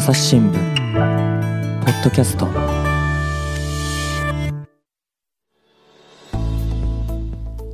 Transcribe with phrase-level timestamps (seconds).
[0.00, 0.52] 朝日新聞
[1.84, 2.48] ポッドキャスト。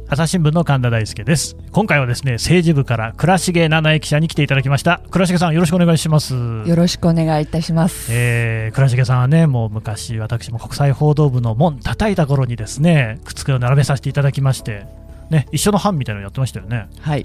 [0.09, 1.57] 朝日新聞の神田大輔です。
[1.71, 5.03] 今回はですね政治部から倉重七重記者に来ていただきました。
[5.09, 6.35] 倉重さんよろしくお願いします。
[6.35, 14.85] よろしくお願いいたします、えー、倉重さんはねもう昔私も国際報道部の門叩いた頃にですね机を並べさせていただきまして
[15.31, 16.89] ね一緒の班みたいなのやってましたよね。
[16.99, 17.25] はい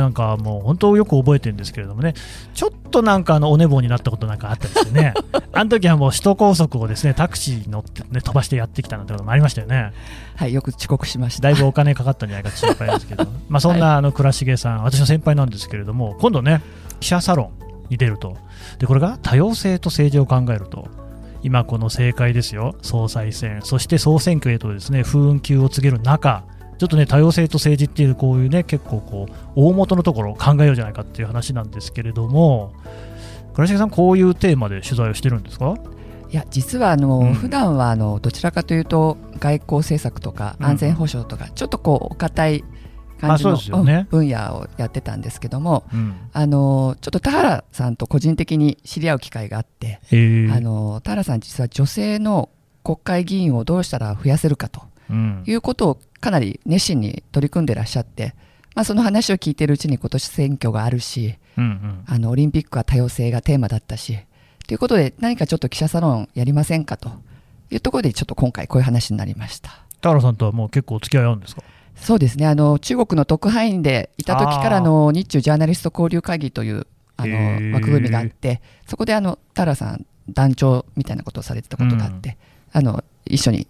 [0.00, 2.14] なんかもう本当よく覚えてるんですけれどもね、
[2.54, 5.14] ちょっとなんかあのお寝坊になったことなんかあったりしてね、
[5.52, 9.92] あの時はもう首都高速をですねタクシーに乗って、ね、飛ばしてやってきたなんてこともありましたよね。
[10.36, 11.42] はいよく遅刻しました。
[11.42, 16.62] だいぶお金かかったんじゃないかと心配ですけど、 まあそんなあの倉重さん、私の先輩なんですけれども、今度ね、
[17.00, 18.36] 記者サロンに出ると、
[18.78, 20.88] でこれが多様性と政治を考えると。
[21.44, 26.44] 今この政界ですよ、総裁選、そして総選挙へとですね風雲急を告げる中、
[26.82, 32.72] ちょっとね多様性と政治っていうこういうね結構こう大元のところを考えようじゃないかっていう話なんですけれども
[33.54, 35.76] 倉重さんこういうテーマで取材をしてるんですか？
[36.28, 37.34] いや実はあの、うん。
[37.34, 40.66] 普段はあのどちらかというと外交政策とかうん。
[40.66, 42.64] 安全保障とか、ちょっとこうお堅い
[43.20, 44.08] 感じの、ね。
[44.10, 46.16] うん分野をやってたんですけどもうん。
[46.32, 50.52] あのちょっと田原さんと個人的に知り合う機会があって、えー。
[50.52, 52.48] あの田原さん実は女性の
[52.82, 54.80] 国会議員をどうしたら増やせるかと。
[54.80, 54.91] うん
[55.46, 58.34] いうことをかなり熱心に取り組んでらっしゃって、
[58.74, 62.04] まあ、その話を聞いてるうちに今年選挙があるしうんうん。
[62.06, 64.18] あのオリンピックは多様性がテーマだったし
[64.66, 67.10] ということで何かちょっと記者サロンやりませんかと
[67.70, 69.84] いうところでちょっと今回こういう話になりました。
[70.00, 71.62] 田原さんとはもう結構お付き合いあるんですか？
[71.94, 72.46] そうですね。
[72.46, 82.38] あの中国の特派員でいた時からの日中ジャーナリスト交流会議というあの枠組みがあってそこであの田原さん団長みたいなことをされてたことがあって、
[82.72, 83.66] あの一緒に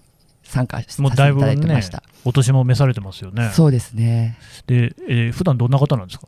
[0.53, 3.51] 参加させていたもうだいてました、お年も召されてますよね。
[3.55, 4.37] そうですね。
[4.67, 6.27] で、えー普段どんな方なんですか？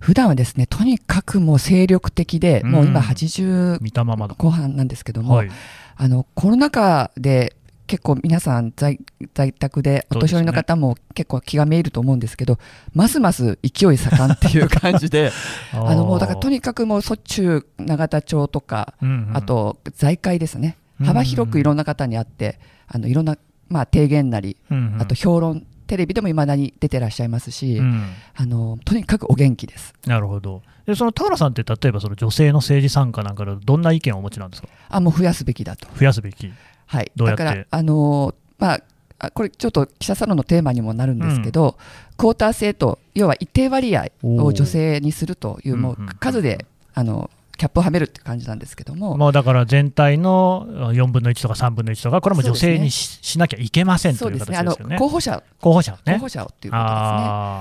[0.00, 2.70] 普段はですねとにかくもう精力的で、うん。
[2.72, 4.34] もう今80見たままだ。
[4.36, 5.50] 後半なんですけども、はい。
[5.96, 7.54] あのコロナ禍で
[7.86, 8.98] 結構皆さん在
[9.34, 12.58] 在宅でお年寄りの方も結構気がめいると思うんですけど
[12.94, 15.30] ますます勢い盛んっていう感じで
[15.72, 19.36] あのもうだからとににかくもう卒中永田町とか、うんうん。
[19.36, 20.76] あと財界ですね。
[21.00, 21.06] うん。
[21.06, 22.58] 幅広くいろんな方に会って
[22.88, 23.36] あのいろんな、
[23.72, 25.02] まあ、提言なりうんうん。
[25.02, 28.04] あと評論テレビでもいまだに出てらっしゃいますし、うん。
[28.34, 29.94] あのとにかくお元気です。
[30.06, 30.62] なるほど。
[30.86, 34.68] で、その田原さんって、例えばその女性の政治参加なんかでどんな意見をお持ちなんですか？
[34.88, 35.88] あもう増やすべきだと。
[35.94, 36.50] 増やすべき。
[36.86, 38.80] はい、だから、あのーまあ、
[39.18, 41.76] あこれちょっと記者サロンのテーマにもなるんですけど、
[42.16, 46.14] クォーター制と要は一定割合を女性にするというもううんうん。
[46.14, 47.30] 数であの
[47.62, 54.74] キャップをはめるって感じなんですけども、もうだから全体の4分の1とか3分の1とか、これも女性にし,、しなきゃいけませんというそうですねあの。
[54.98, 56.14] 候補者候補者をね。
[56.14, 57.02] 候補者をということです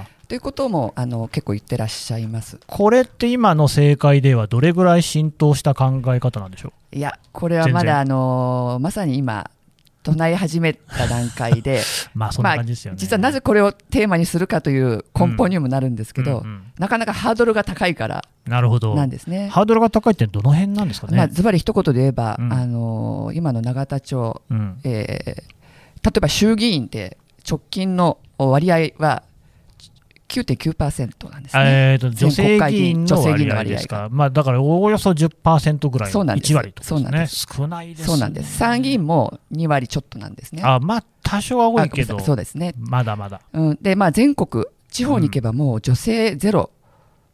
[0.09, 0.21] ね。
[0.27, 2.59] ということもあの結構言ってらっしゃいます。
[2.65, 9.51] これって今の政界ではどれぐらい浸透した考え方なんでしょいやこれはまだあのーまさに今
[10.03, 11.81] 唱え始めた段階でう
[12.17, 12.97] まあそんな感じですよね。
[12.99, 18.95] 実はなぜこれをテーマにするかという根本にもなるんですけど、うんうんなかなかハードルが高いからなるほど。
[18.95, 19.49] なんですね。
[19.49, 21.15] ハードルが高いってどの辺なんですかね？
[21.17, 25.61] まあ、ズバリ一言で言えば、うんあのー今の永田町、うんえー
[26.03, 27.15] 例えば衆議院で
[27.47, 29.21] 直近の割合は
[30.31, 31.63] 9.9%なんですね。
[31.65, 38.05] えーと女性議員の女性議員割合の割合ですか、まあ、だからおおよそ10%ぐらい、そうなんです1割とですね、そうなんです少ないですね。
[38.05, 38.57] そうなんです。
[38.57, 40.63] 参議院も2割ちょっとなんですね。
[40.63, 42.73] あまあ、多少は多いけどそうですね。
[42.77, 43.41] まだまだ。
[43.53, 46.69] うん、で、まあ、全国、地方に行けばもう女性ゼロ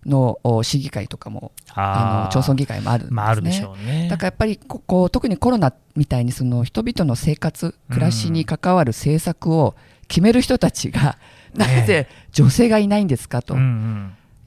[0.06, 3.16] のお市議会とかも、あの町村議会もあるんですね。
[3.16, 4.08] まあ、あるでしょうね。
[4.10, 9.76] だからやっぱりここ特にコロナみたいにその人々の生活暮らしに関わる政策を
[10.08, 11.18] 決める人たちが、
[11.66, 13.56] なぜ女性がいないんですかと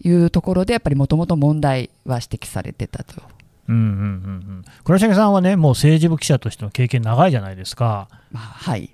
[0.03, 3.23] いうところでやっぱりもともと問題は指摘されてたと、
[3.69, 3.99] うんうんうんう
[4.61, 4.65] ん。
[4.85, 8.09] 倉重さんはね、もう政治部記者としての経験長いじゃないですか。
[8.33, 8.91] まあ、はい、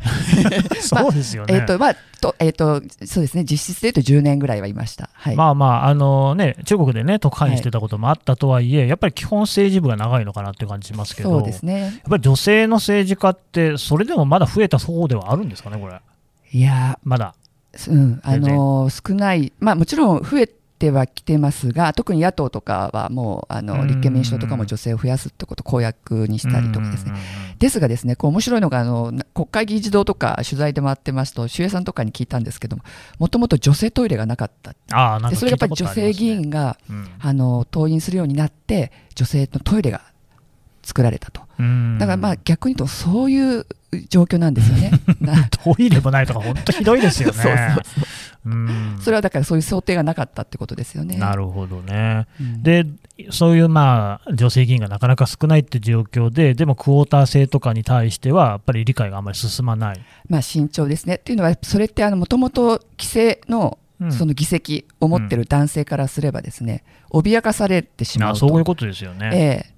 [0.80, 1.54] そうですよね。
[1.54, 3.44] えっ、とまあとえっ、とそうですね。
[3.44, 5.10] 実質で言うと10年ぐらいはいました。
[5.12, 11.80] はい、まあまあ、あのね、中国でね、特派員してたこともあったとはいえ、やっぱり基本政治部が長いのかなっていう感じしますけど、そうですね。
[11.80, 16.00] やっぱり女性の政治家って、それでもまだ増えた方ではあるんですかね、これ。
[16.50, 17.34] いやまだ。
[17.74, 19.52] ーうんあのー少ない。
[19.60, 23.66] まあもちろん増えてはきてますが特に野党とかはもうあうん。
[23.66, 27.12] の立憲民主党とかも女性を増やすってことを公約にしたりとかですね。
[27.58, 32.84] ですがですね、こう面白いのがあのな国会議事堂とか取材で回ってますと、周平さんとかに聞いたんですけども、
[33.18, 34.74] もともと女性トイレがなかった。
[34.92, 37.08] あでそれがやっぱり女性議聞いたことあね員がうん。
[37.18, 40.02] あの登院するようになって、女性のトイレが
[40.84, 41.42] 作られたと。
[41.58, 41.98] うん。
[41.98, 43.66] だからまあ逆に言うとそういう
[44.08, 44.92] 状況なんですよね。
[45.32, 47.76] な トイレもないとか、本当ひどいですよね。
[49.00, 51.16] それはだからそういう想定がなかったってことですよね。
[51.16, 52.26] なるほどね。
[52.40, 52.86] うんで、
[53.30, 60.00] そういうまあ女性議員がなかなか少ないって状況で、でもクォーター制とかに対しては、やっぱり理解があんまり進まない。
[60.28, 61.16] まあ慎重ですね。
[61.16, 68.46] っていうのはそれってもともと規制のうんその議席を持ってる男性からすればですね、脅かされてしまうと。
[68.46, 69.30] あそういうことですよね。
[69.32, 69.77] ええ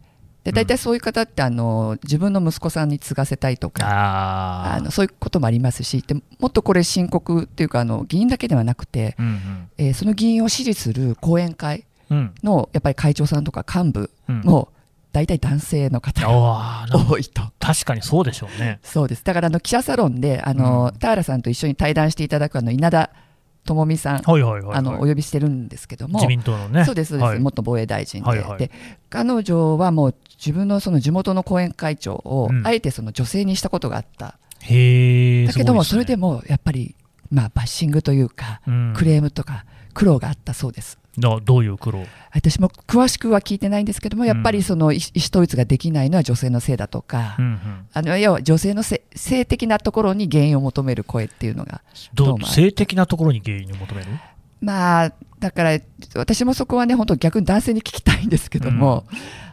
[0.52, 12.35] でうん大体そういう方ってあの自分の息子さんに継がせたいとか、ああのそういうこともありますしでもっとこれ深刻っていうかあの議員だけではなくて、うんえーその議員を支持する後援会うんうん。
[12.43, 14.41] のやっぱり会長さんとか幹部うん。
[14.43, 14.69] も
[15.12, 17.43] 大体男性の方が多いと。
[17.58, 18.79] 確かにそうでしょうね。
[18.82, 19.25] そうです。
[19.25, 20.99] だからあの記者サロンであの、うん。
[20.99, 23.11] 田原さんと一緒に対談していただくあの稲田
[23.66, 24.78] 朋美さん、はいはいはい、はい。
[24.78, 26.18] あのお呼びしてるんですけども。
[26.18, 26.84] 自民党のね。
[26.84, 27.38] そうですそうです、はい。
[27.40, 28.58] 元防衛大臣で,、はいはい。
[28.58, 28.70] で
[29.08, 32.66] 彼女はもう自分のその地元の後援会長をうん。
[32.66, 35.46] あえてその女性にしたことがあった、へえ。
[35.46, 36.94] だけどもそれでも、もやっぱり、
[37.30, 40.98] まあ、バッシングというかうん、クレームとか苦労があったそうです。
[41.19, 42.06] だどういう苦労？
[42.32, 47.87] 私も詳しくは聞いてないんですけどもやっぱりその意思統一ができないのは女性のせいだとか、うんうん。
[47.92, 51.82] あの要は女性のせ性的なところに原因を求める声っていうのが
[52.14, 54.08] どどう性的なところに原因を求める？
[54.60, 55.78] まあだから
[56.14, 59.06] 私もそこはね本当逆に男性に聞きたいんですけども、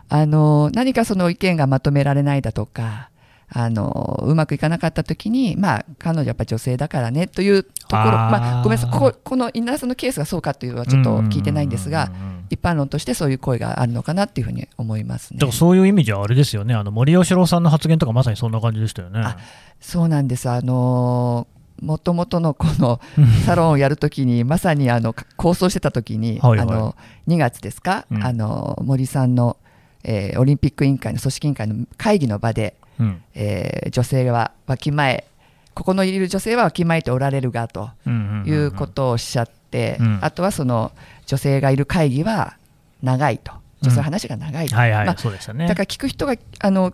[0.10, 3.10] あの何かその意見がまとめられないだとか
[3.50, 12.12] あのうまくいかなかった時にまあ彼女やっぱ女性だからねというところまあごめんなさいこここの稲田さんのケースがそうかというのはちょっと聞いてないんですが
[12.50, 15.40] 一般論としてそういう声があるのかなっていうふうに思いますね。
[15.40, 15.58] だから。
[15.58, 19.22] そういう意味じゃあれですよね、あの森喜朗さんの発言とかまさにそんな感じでしたよね。
[19.24, 19.38] あ
[19.80, 20.50] そうなんです。
[20.50, 21.48] あの
[21.82, 23.00] もともとのこの
[23.46, 26.60] サロンをやるときに、まさにあの構想してたときに、はいはい。
[26.62, 26.96] あの
[27.28, 28.24] 2月ですか、うん。
[28.24, 29.58] あの森さんの、
[30.04, 33.22] えーオリンピック委員会の組織委員会の会議の場で、うん。
[33.36, 35.26] えー女性はわきまえ、
[35.74, 38.48] ここのいる女性はわきまえておられるがとうんうんうんうん。
[38.48, 40.20] いうことをおっしゃって、うん。
[40.22, 40.92] あとはその
[41.26, 42.58] 女性がいる会議は
[43.02, 44.76] 長いと、女性の話が長いと。
[44.76, 45.68] はいはい、まあね。
[45.68, 46.94] だから聞く人があの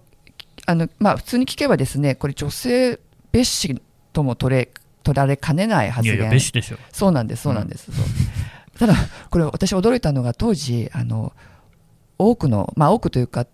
[0.65, 2.99] あの、まあ、普通に聞けばですねこれ女性
[3.31, 4.69] 蔑視とも取れ
[5.03, 6.15] 取られかねない発言。
[6.15, 6.77] いやいや、別紙でしょ。
[6.91, 8.05] そうなんですそうなんです、そう。
[8.79, 8.95] ただ
[9.29, 11.33] これ私驚いたのが当時あの
[12.17, 13.45] 多くのまあ多くというか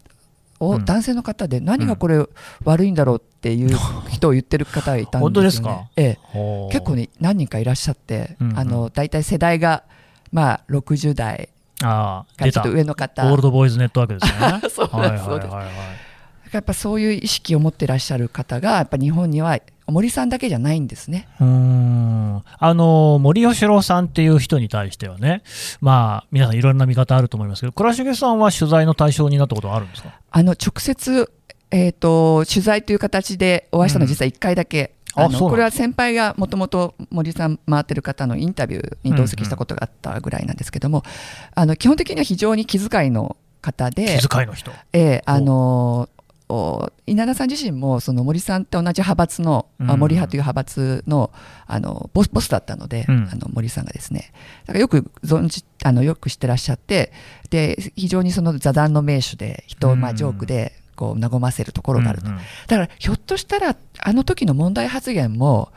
[0.60, 0.86] おうん。
[0.86, 2.26] 男性の方で何がこれ
[2.64, 3.78] 悪いんだろうっていう
[4.10, 5.88] 人を言ってる方がいたんですよ、ね、本当ですか？
[5.96, 8.50] ええ、結構ね何人かいらっしゃって、うん。
[8.52, 9.84] うんあの大体世代が
[10.32, 11.50] まあ60代
[11.82, 12.38] ああ、出た。
[12.38, 13.24] からちょっとオ上の方。
[13.24, 14.70] ールドボーイズネットワークですね。
[14.70, 15.54] そうはいですそうです。
[16.52, 19.58] やっぱそういう意識を持ってらっしゃる方がやっぱ日本には
[19.92, 21.28] 森さんだけじゃないんですね。
[21.40, 22.44] うーん。
[22.58, 25.44] あの森喜朗さんっていう人に対してはね、
[25.82, 30.20] まあ、皆さんいろんな見方あると思いますけど、倉重さんは取材の対象になったことはあるんですか？
[30.32, 31.32] あの直接、
[31.72, 41.04] えー、と取材という形でお会いしたのは実は1回だけ、うなんだあのこれは先輩がもともと森さん回ってる方のインタビューに同席したことがあったぐらいなんですけども、
[41.56, 44.72] あの基本的には非常に気遣いの方で、気遣いの人。
[44.94, 46.19] えーあのお
[47.06, 50.00] 稲田さん自身もその森さんって同じ派閥の、あうん。
[50.00, 51.32] 森派という派閥の
[51.68, 53.30] あのボスボスだったので、うん。
[53.32, 54.32] あの森さんがですね。
[54.66, 57.12] だからよく存じあのよく知ってらっしゃって
[57.52, 62.40] で非常にその座談の名手で人をまあうんジョークでこう和ませるところがあると、うんうん。
[62.40, 65.72] だからひょっとしたらあの時の問題発言も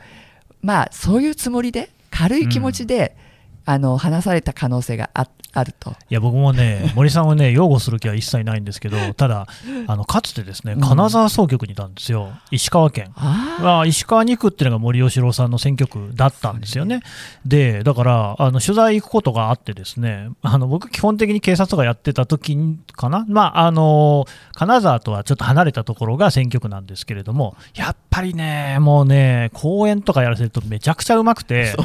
[0.61, 3.15] まあそういうつもりで軽い気持ちで、
[3.65, 5.91] あの話された可能性がああると。
[5.91, 9.47] いや僕もね、 森さんをね、擁護する気は一切ないんですけど、ただ、
[9.87, 13.11] あのかつてですね、うん金沢総局にいたんですよ、石川県。
[13.15, 17.01] あまあ、石川2区っていうのが森喜朗さんの選挙区だったんですよね。
[17.45, 31.75] で、だから、あの取材行くことがあってですね、あの僕、基本的に警察とかやってた時にかな、まあ、あの、金沢とはちょっと離れたところが選挙区なんですけれども、やっぱりね、もうね、公演とかやらせるとめちゃくちゃうまくて、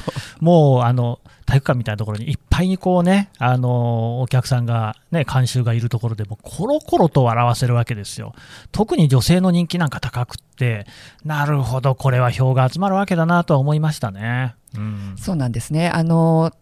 [0.40, 8.34] もう、あの、体育館みたいなところにいっぱいにこうね、あのお客さんが、ね、観衆がいるところでもコロコロと笑わせるわけですよ。
[8.70, 10.86] 特に女性の人気なんか高くって、
[11.24, 14.56] なるほど、これは票が集まるわけだなとは思いましたね。
[14.76, 15.88] うん、そうなんですね。
[15.88, 16.52] あの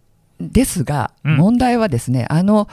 [0.41, 2.69] ですが、うん問題はですね、あの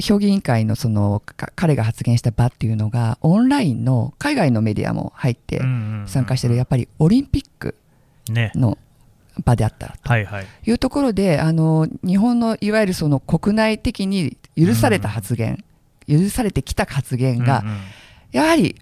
[0.00, 5.60] 評議委員会のそのか彼が発言した場っていうのが、オンラインの海外のメディアも入って
[6.06, 7.74] 参加してる、やっぱりオリンピック
[8.30, 8.52] ね。
[8.54, 8.78] の
[9.44, 10.46] 場であったはいはい。
[10.64, 15.64] というところで、あの日本のいわゆるその国内的に許された発言、
[16.08, 17.64] 許されてきた発言が、
[18.32, 18.76] やはり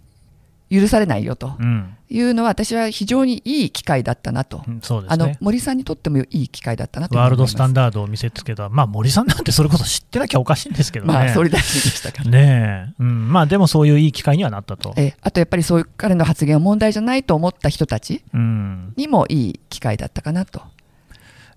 [0.71, 1.54] 許されないよと。
[1.59, 5.38] うん、うんいうのは私は非常にいい機会だったなと、うんそうであのすね。
[5.40, 11.12] 森さんにとってもいい機会だったなとワールドスタンダダードを見せつけた、まあ森さんなんてそれこそ知ってなきゃおかしいんですけどね。
[11.14, 12.31] まあ総理大臣でしたから。
[12.31, 14.93] ねえ、うん、まあでもそういういい機会にはなったと。
[14.97, 20.61] えあとやっぱりそういう彼の発言は問題じゃないと思った人たちうん、にもいい機会だったかなと。
[20.61, 20.62] い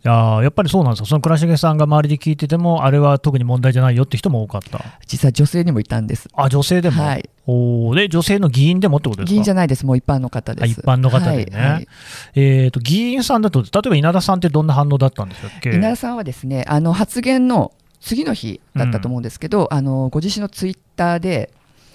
[0.04, 4.84] やーやっぱりそうなんですよ、その倉重さんが周りで聞いてても、あれは特に問題じゃないよって人も多かった。
[5.08, 6.28] 実は女性にもいたんです。
[6.34, 7.30] あ、女性でも、はい。
[7.48, 7.96] おー。
[7.96, 9.30] で、女性の議員でもってことですか？
[9.32, 10.64] 議員じゃないです、もう一般の方です。
[10.64, 11.88] あ一般の方でね、はいはい。
[12.36, 15.70] えーと、議員さんだと、例えば稲田さんってどんな反応だったんでしたっけ？
[15.72, 21.52] 稲田さんはですね、あの発言の次の日だったと思うんですけど、あのご自身のツイッターで、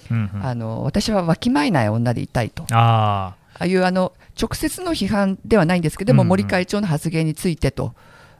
[0.09, 0.45] うんうん。
[0.45, 2.65] あの私はわきまえない女でいたいと。
[2.71, 6.29] あああいうあの直接の批判ではないんですけども、うんうん。
[6.29, 7.93] 森会長の発言についてと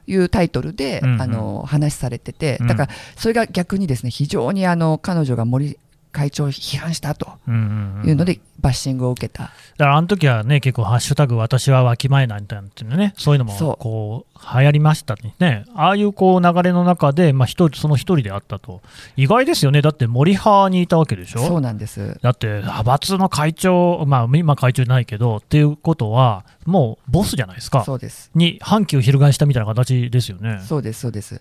[0.06, 1.22] いうタイトルで、うんうん。
[1.22, 5.78] あの話されててうん、だからそれが逆にですね非常にあの彼女が森
[6.12, 18.80] 会長を批判したというので、バッシングを受けた、だからあの時はね、結構、ハッシュタグ、私はわきまえないみたいなっていうのね、そういうのもこう流行りましたね、ああいうこう流れの中で、まあ、一人その一人であったと、
[19.16, 21.40] 意外ですよね、だって森派にいたわけでしょ？
[21.46, 22.18] そうなんです。
[22.22, 28.30] だって派閥の会長、まあ、今、会長じゃないけどっていうことは、もうボスじゃないですか、そうです。
[28.34, 30.60] に反旗を翻したみたいな形ですよね。
[30.66, 31.40] そうです、そうです。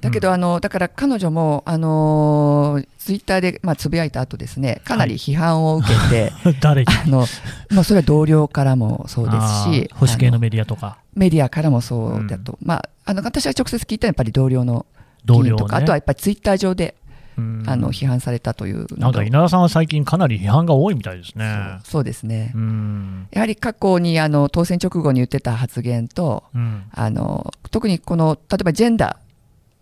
[0.00, 6.86] だけど、あのだから彼女も、あのツイッターで、まあ、つぶやいた後ですね、かなり批判を受けて、 誰に？
[7.04, 7.26] あの
[7.70, 14.86] まあ、それは同僚からもそうですあしー、保守系のメディアとか、メディアからもそうだと、まあ、あの私は直接聞いたのはやっぱり同僚の
[15.24, 16.94] 議員とか、あとはやっぱりツイッター上で、
[17.38, 17.64] うん。
[17.66, 21.78] あの批判されたというなんか稲田さんは最近、かなり批判が多いみたいですね。
[21.84, 23.28] そうですね、うん。
[23.30, 26.84] やはり過去にあの当選直後に言ってた発言と、うん。
[26.92, 29.16] あの特にこの例えばジェンダ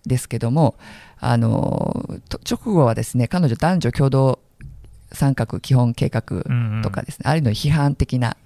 [0.06, 0.76] ーですけども、
[1.18, 4.38] あのと直後はですね彼女、男女共同
[5.12, 8.37] 参画基本計画うんうんとかですね、あるいは批判的な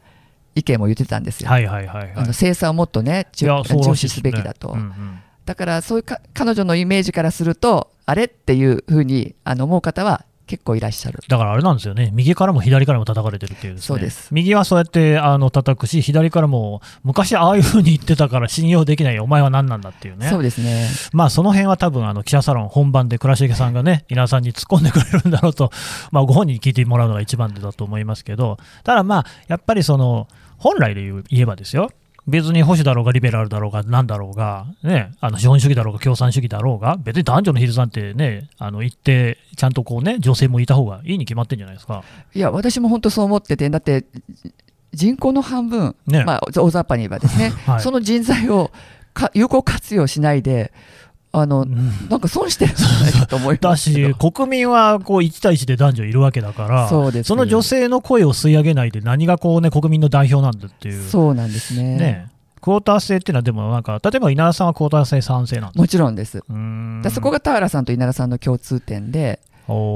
[0.55, 1.51] 意見も言ってたんですよ。
[1.51, 2.13] はいはいはいはい。
[2.17, 3.63] あの精査をもっとね、重
[3.97, 11.21] 視すすべきだと、うんうんだからそういうか彼女のイメージからすると、あれっていうふうにあの思う方は結構いらっしゃる。
[11.29, 20.89] だからあれなんですよね、右からも左からも叩かれてるっていう、ね、そうです右はそうやってあの叩くし、左からも、昔ああいうふうに言ってたから信用できないよ、お前は何なんだっていうね、そうですね。
[21.13, 25.71] まあその辺は多分あの記者サロン本番で倉重さんがね、稲田さんに突っ込んでくれるんだろうと、
[26.11, 30.29] まあ、ご本人に聞いてもらうのが一番だと思いますけど、ただまあ、やっぱりその
[30.63, 31.91] 本来で言えばですよ。
[32.29, 42.05] 別に保守だろうがリベラルだろうがなんだろうが、ね、あの資本主義だろうが共産主義だろうが、別に男女の比率なんてね、あの言って、ちゃんとこうね、女性もいた方がいいに決まってんじゃないですか。
[42.33, 44.05] いや、私も本当そう思ってて、だって
[44.93, 48.71] 人口の半分、ねまあ、大雑把に言えばですね、 はいその人材を
[49.15, 50.73] か有効活用しないで、
[51.33, 51.77] あの、うん。
[52.11, 54.13] なんか損してるんじゃないかと思いだますけど。
[54.13, 61.03] し、国民はこう1対1で男女いるわけだから、そうですの女性の声を吸い上げないで、何がこう、ね、国民の代表なんだっていう。
[61.03, 61.97] そうなんですね。
[61.97, 62.27] ね、
[62.61, 66.45] クォーター制っていうのは、でもなんか、例えば稲田さんはクォーター制賛成なんですもちろんです。
[67.03, 69.41] だそこが田原さんと稲田さんの共通点で、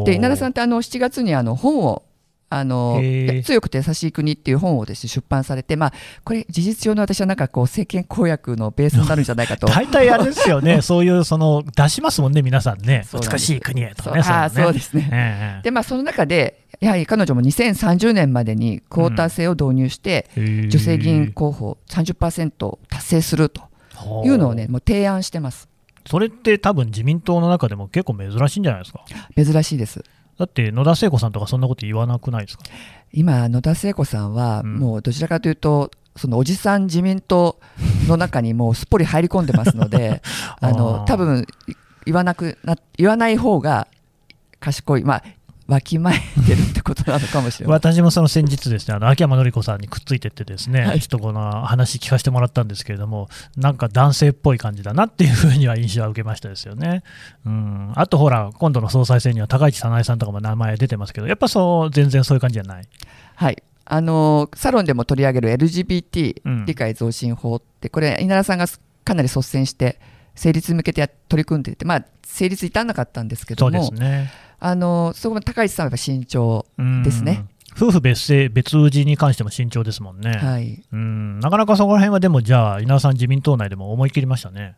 [0.06, 2.02] で稲田さんってあの7月にあの本を
[2.48, 3.00] あの
[3.44, 5.92] 強くて優しい国っていう本をですね出版されて、まあ、
[6.24, 9.66] これ、事実上の私はなんかこう政権公約のベースになるんじゃないかと。
[9.68, 15.08] 大体あれですよね、 そういうその出しますもんね、皆さんね、ん美しい国へとかね、そうですね。
[15.12, 15.62] ええ。
[15.64, 20.68] でまあ、その中で、やはり彼女も2030年までにクォーター制を導入して、へー。
[20.68, 23.62] 女性議員候補30%達成すると
[24.24, 25.68] いうのをね、もう提案してます。
[26.08, 29.04] それって多分自民党の中でも結構珍しいんじゃないですか？
[29.36, 30.04] 珍しいです。
[30.38, 32.64] だって野田聖子さんとかそんなこと言わなくないですか？
[33.12, 34.76] 今、野田聖子さんは、うん。
[34.78, 37.58] もうどちらかというと、そのおじさん自民党
[38.08, 40.22] の中にもうすっぽり入り込んでますので、
[40.60, 41.04] あ あのー。
[41.04, 41.46] 多分
[42.04, 43.86] 言わなくな言わない方が
[44.60, 45.22] 賢い、まあ、
[45.66, 47.74] わきまえてるってことなのかもしれない。
[47.74, 57.02] 私もその先日ですね、あの秋山紀子さんにくっついてってですね、はいちょっとこの話聞かせてもらったんですけれども、なんか男性っぽい感じだなっていうふうには印象は受けましたですよね。
[57.44, 62.88] うん、あとほら、今度の総裁選には高市早苗さんとかも名前出てますけど、やっぱそう、全然そういう感じじゃない？
[63.34, 68.66] はいあのサロンでも取り上げる LGBT うん理解増進法って、これ、稲田さんが
[69.04, 70.00] かなり率先して、
[70.36, 74.30] 成立に向けてや取り組んでいて、まあ、成立至らなかったんですけそうでども、すね。
[74.60, 77.46] あのそこも高市さんはやっぱ慎重、うんですね。
[77.76, 80.30] 夫婦別姓、別氏に関しても慎重ですもんね。
[80.30, 84.76] はいうん、なかなかそこら辺はでも、じゃあ、稲田さん、自民党内でも思い切りましたね。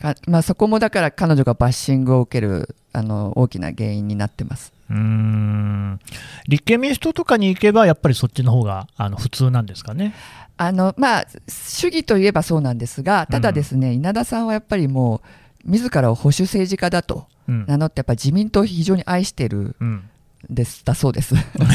[0.00, 4.72] かまあ、そこもだから彼女がバッシングを受けるあの大きな原因になってます。
[4.88, 6.00] うーん
[6.48, 10.14] 立憲民主党とかに行けば、やっぱりそっちの方があの普通なんですかね。
[10.62, 15.22] あのまあ、主義といえばそうなんですが、ただですね、稲田さんはやっぱりも
[15.64, 17.64] う、自らを保守政治家だとうん。
[17.66, 20.10] 名乗って、やっぱり自民党を非常に愛してるうん、ん
[20.50, 21.34] ですだそうです。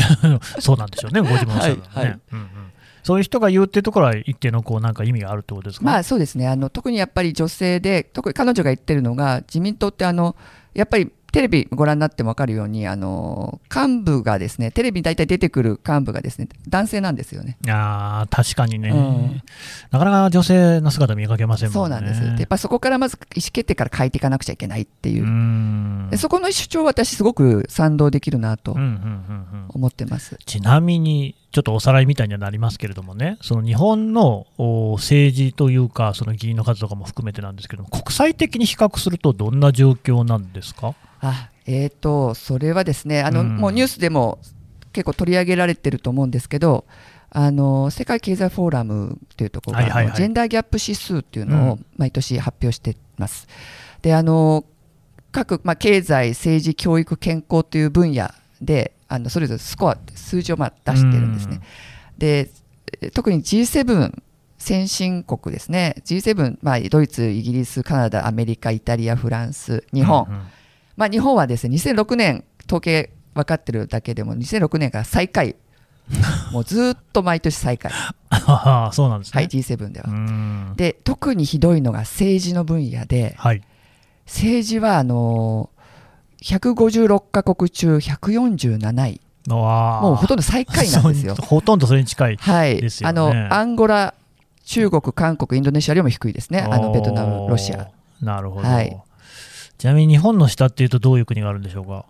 [0.61, 2.19] そうなんでしょうね、ご自分のはね、はいはい。
[2.31, 2.47] うんうん
[3.01, 6.47] そういう人が言うっていうところは一定のこうなんか意味があるってことですか、まあそうですね。
[6.47, 10.35] あの特にやっぱり女性で特に彼女が言ってるのが自民党ってあの
[10.73, 17.57] やっぱりテレビご覧になっても分かるようにあの幹部がですねテレビに大体出てくる幹部がですね男性なんですよね。
[17.65, 19.41] いやー確かにね、うん。
[19.91, 21.95] なかなか女性の姿見かけませんもんね。
[21.95, 22.21] そうなんです。
[22.21, 25.23] でやっぱそこからまず意思決定から変えていかなくちゃいけないっていう。
[26.13, 29.65] う、そこの主張は私すごく賛同できるなとうんうんうんうん。
[29.67, 30.37] 思ってます。
[30.45, 40.95] ちなみに、ちょっとおさらいみたいにはなりますけれどもね、その日本のお政治というか、その議員の数とかも含めてなんですけども、国際的に比較すると、どんな状況なんですか？
[41.29, 43.57] あえー、とそれはですねあの、うん。
[43.57, 44.39] もうニュースでも
[44.93, 46.85] 結構取り上げられてると思うんですけど
[47.31, 50.15] あの世界経済フォーラムというところが、はいはいはい。
[50.15, 51.85] ジェンダーギャップ指数っていうのをうん。
[51.97, 53.47] 毎年発表しています。
[54.01, 54.65] であの
[55.31, 58.29] 各、まあ、経済、政治、教育、健康という分野
[58.61, 61.59] であのそれぞれスコア数字をまあ出してるんですね。
[62.17, 62.49] で
[63.01, 64.13] え特に G7
[64.57, 65.95] 先進国ですね。
[66.05, 70.41] G7、まあ、ドイツ、イギリス、カナダ、アメリカ、イタリア、フランス、日本、うんうん
[70.97, 75.55] まあ、日本はですね2006年統計分かってるだけでも2006年から最下位
[76.51, 77.91] もうずっと毎年最下位、
[78.29, 79.41] あそうなんですね。
[79.41, 80.05] はい、G7 では。
[80.07, 83.61] うんで特にひどいのが政治の分野ではい。
[84.25, 85.69] 政治はあの
[86.43, 91.35] 156カ国中147位もうほとんど最下位なんですよ。
[91.35, 92.37] ほとんどそれに近い。
[92.37, 94.13] はい、あのアンゴラ、
[94.63, 97.89] 中国、韓国、インドネシアよりも低いですね、あのベトナム、ロシア。
[98.21, 98.67] なるほど。
[98.67, 98.97] はい
[99.77, 102.05] ちなみに日本の下っていうと、どういう国があるんでしょうか？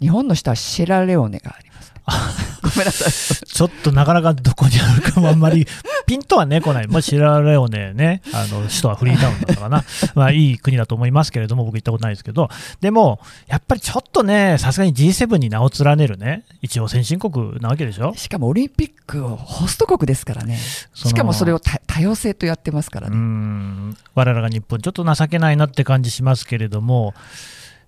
[0.00, 2.00] 日本の下はシェラレオネがあります、ね。
[2.76, 3.46] ごめんなさい。
[3.46, 5.66] ちょっとなかなかどこにあるかもあんまり
[6.06, 6.88] ピンとはね、来ない。
[6.88, 9.84] まあ、シラレオネね、あの、首都はフリータウンだったかな。
[10.14, 12.48] まあ、いい国だと思いますけれども、僕行ったことないですけど、
[12.80, 13.18] でも、
[13.48, 20.58] やっぱりちょっとね、さすがに G7 に名を連ねるね、一応先進国なわけでしょしかもオリンピックをホスト国ですからね。
[20.94, 23.16] しかもそれを多多様性とやってますからうね。
[23.16, 27.14] ん、我らが日本、ちょっと情けないなって感じしますけれども、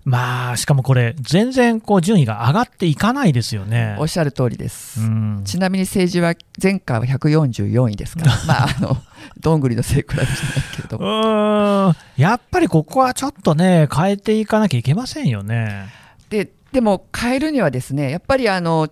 [0.05, 3.97] まあ、しかもこれ、全然こう順位が上がっていかないですよね。
[3.99, 5.01] おっしゃる通りです。
[5.01, 8.97] うんちなみに政治は前回は144位ですから、 まあ、あの、
[9.41, 10.29] どんぐりの背比べじゃない
[10.77, 11.95] けれどうも。
[12.17, 15.87] やっぱりここはちょっとね、変えていかなきゃいけませんよね。
[16.31, 18.89] で、でも変えるにはですね、やっぱりあの、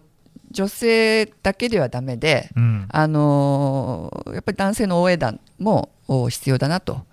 [0.51, 7.05] 女性だけではダメで、うんあのやっぱり男性の応援団もお必要だなと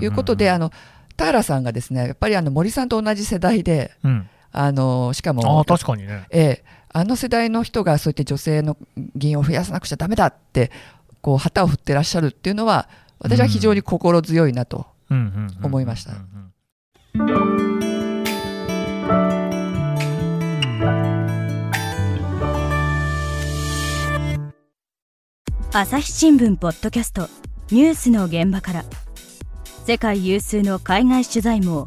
[0.00, 0.72] いうことで、あの
[1.16, 6.26] 田原さんがですねやっぱりあの森さんと同じ世代で、うん、あのしかあもあ、確かにね。
[6.30, 8.76] ええ、あの世代の人がそうやって女性の
[9.14, 10.70] 議員を増やさなくちゃだめだって
[11.20, 14.86] こう旗を振ってらっしゃるっていうのは私は非常に心強いなと、
[15.62, 16.12] 思いました。
[16.12, 16.46] うん
[25.72, 27.28] 朝日新聞ポッドキャスト
[27.70, 28.84] ニュースの現場から
[29.86, 31.84] 世界有数の海外取材網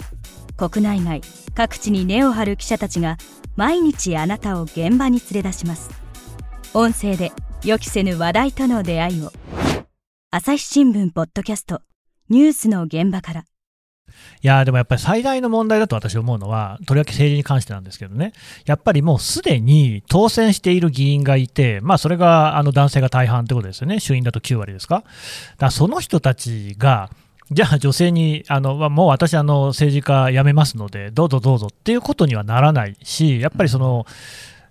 [0.55, 1.19] 国内外
[1.53, 3.17] 各地に根を張る記者たちが
[3.57, 5.89] 毎日あなたを現場に連れ出します。
[6.73, 7.33] 音声で
[7.65, 9.33] 予期せぬ話題との出会いを。
[10.31, 11.81] 朝日新聞ポッドキャスト
[12.29, 13.41] ニュースの現場から。
[13.41, 18.31] いやでもやっぱり最大の問題だと私思うのは、とりわけ政治に関してなんですけどね、
[18.65, 25.03] やっぱりもうすでに当選している議員がいて、まあ、それがあの男性が大半ってことですよね、衆院だと9割ですか。
[25.57, 27.09] だその人たちが、
[27.51, 34.05] じゃあ女性に、あのもう私あの、政治家辞めますので、どうぞどうぞっていうことにはならないし、やっぱりその、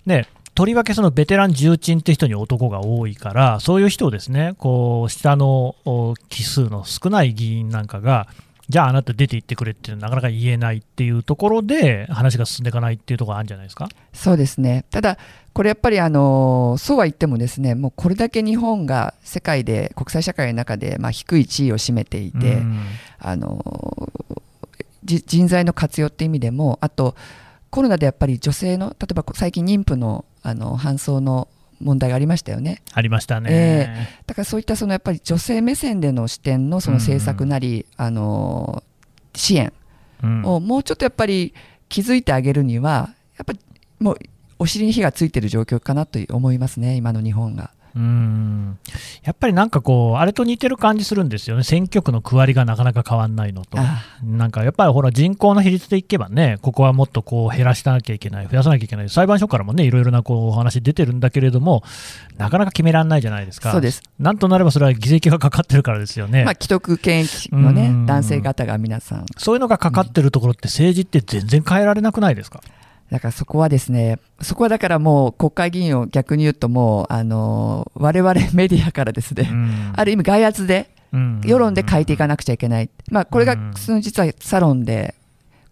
[0.06, 5.74] ね、とりわけそのベテラン重鎮って人に男が多いから、そういう人をですね、こう、下の
[6.28, 8.28] 奇数の少ない議員なんかが、
[8.68, 13.88] じゃああなた出て行ってくれっていうのはなかなか言えないっていうところで、話が進んでいかないっていうところがあるんじゃないですか？
[14.12, 15.16] そうですねただ
[15.54, 22.81] これやっぱりあのそうは言ってもですねもうこれだけ日本が世界で国際社会の中でまあ低い地位を占めていて、うん
[23.18, 24.12] あの
[25.04, 27.16] じ人材の活用って意味でもあと
[27.70, 31.48] コロナでやっぱり女性の例えば最近妊婦のあの搬送の
[31.80, 33.48] 問題がありましたよねありましたね。
[33.50, 38.82] えだからそういったそのやっぱり女性目線での視点のその政策なり、あの
[39.34, 39.72] 支援
[40.22, 41.54] うんをもうちょっとやっぱり
[41.88, 43.60] 気づいてあげるにはやっぱり
[44.00, 44.18] もう
[44.58, 47.70] お尻に火がついてる状況かなと思いますね今の日本が。
[47.94, 48.79] うん。
[49.24, 61.83] やっぱりなんかこう、あれと似てる感じするんですよね、選挙区の区割りがなかなか変わんないのと、あなんかやっぱりほら、人口の比率でいけばね、ここはもっとこう減らしなきゃいけない、増やさなきゃいけない、裁判所からもね、いろいろなこうお話出てるんだけれども、
[62.37, 64.03] なかなか決められないじゃないですか、そうです。
[64.18, 66.44] なんとなればそれは議席がかかってるからですよね。
[66.44, 68.07] まあ、既得権益のねうん。
[68.07, 69.27] 男性方が皆さん。
[69.37, 72.61] そういうのがかかってるところって政治って全然変えられなくないですか、
[73.11, 79.92] だからそこはですね、そこはだからもう国会議員を逆に言うともう、あの、我々 メディアからですね、うん。
[79.97, 81.40] ある意味外圧で、うん。
[81.44, 82.90] 世論で変えていかなくちゃいけない。
[83.11, 83.73] まあこれがうん。
[83.77, 85.14] その実はサロンで、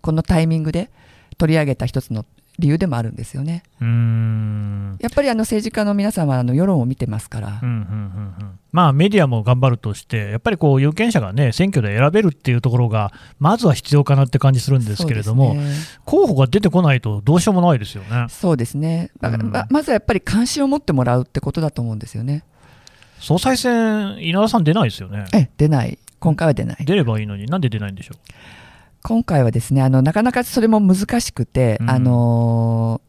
[0.00, 0.90] このタイミングで
[1.36, 2.24] 取り上げた一つの
[2.58, 3.62] 理由でもあるんですよね。
[3.80, 15.72] うんやっぱりあの政治家の皆さんはあの世論を見てますからうんうんうんうんまあ、メディアも頑張るとして、やっぱりこう有権者が、ね、選挙で選べるっていうところが、まずは必要かなって感じするんですけれども、ね
[16.04, 18.26] 候補が出てこないとどうしようもないですよね。
[18.28, 19.10] そうですね。
[19.18, 22.44] だからうんままずはやっぱり関心を持ってもらうってことだと思うんですよね。
[23.18, 25.24] 総裁選、稲田さん出ないですよね。
[25.32, 25.98] え、出ない。
[26.18, 26.76] 今回は出ない。
[26.84, 28.14] 出ればいいのに、なんで出ないんでしょ
[29.06, 33.06] 今回はですね、あの、なかなかそれも難しくて、うんあのー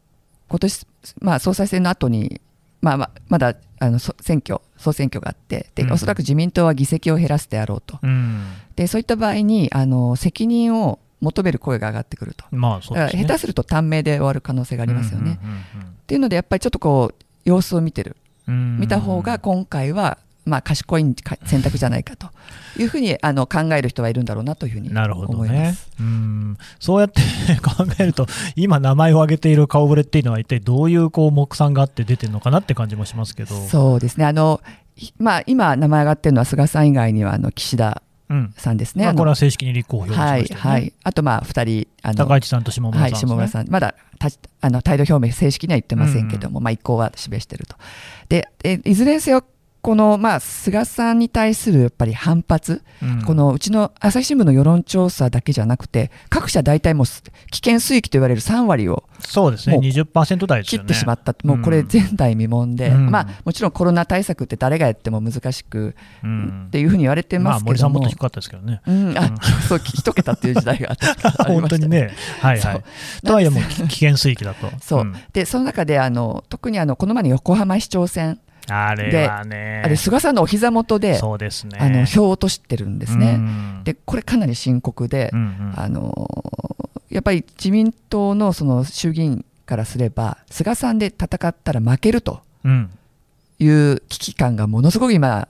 [0.50, 0.86] 今年、
[1.20, 2.40] まあ、総裁選の後に、
[2.80, 7.98] まあ、まあまだ、あの、そ選挙、総選挙があって、で、うんおそらく自民党は議席を減らすであろうと。
[8.00, 8.06] う。
[8.06, 8.44] うん、
[8.76, 12.44] で、そういった場合に、あの、責任を求める声が上がってくると。
[12.52, 13.24] まあそうだからですね。
[13.24, 15.40] 下手すると短命で終わる可能性がありますよね。
[15.42, 18.16] っていうので、やっぱりちょっとこう、様子を見てる。
[18.46, 22.28] 見た方が今回は、まあ、賢いか選択じゃないかと
[22.78, 25.90] いうふうにあの考える人はいるんだろうなというふうになるほどねす。。
[26.00, 27.20] うんそうやって
[27.62, 34.24] 考えると、今、名前を挙げている顔ぶれっていうのは、一体どういうこう目算があって出てるのかなって感じもしますけど、そうですね。
[34.24, 34.60] あの、
[34.96, 39.04] ひまあ、今、名前上がってるのは菅さん以外には、あの、岸田うんさんですね。
[39.04, 40.70] まあ、あのこれは正式に立候補表明しはい、ましたよね。
[40.70, 40.92] はい。
[41.02, 43.68] あと、まあ、二人、あの、高市さんと下村さんはい、下村さん。
[43.70, 44.28] まだ、た
[44.60, 47.76] あの、態度表明、正式には言ってませんけども、まあ、意向は示してると。
[48.28, 49.44] で、えいずれにせよ、
[49.80, 53.22] この、まあ、菅さんに対するやっぱり反発、うん。
[53.22, 60.76] このうちの朝日新聞の世論調査だけじゃなくて、各社大体もうす危険水域と言われる3割をそうですね、もう20%台です切。
[60.76, 63.10] ってしまった、もうこれ前代未聞で、うん。
[63.10, 66.64] まあ、もちろんコロナ対策って誰がやっても難しく、うん。
[66.68, 68.80] っていうふうに言われてまあ、ますけども、森さんもっと低かったですけどね。
[68.86, 69.34] うん、あ
[69.68, 70.96] そう一桁っていう時代があ
[71.48, 72.10] り本ました当にね、
[72.40, 72.82] はいはい。
[73.24, 74.70] とはいえ、 もう危険水域だと。
[74.80, 75.14] そう、ん。
[75.32, 81.78] でその中であの特にあのこの前の横浜市長選、あれはね、あれ菅さんのお膝元で、そうですね。
[81.80, 83.36] あの票を落としてるんですね。
[83.38, 86.38] うんでこれかなり深刻で、うんうんあの
[87.08, 92.90] やっぱり自民党のその衆議院からすれば菅さんで戦ったら負けるとうん
[93.58, 95.48] いう危機感がものすごく今